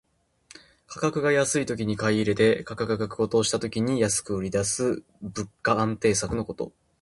[0.87, 6.71] 価格が安いときに買い入れて、物価が高騰した時に安く売りだす物価安定策のこと。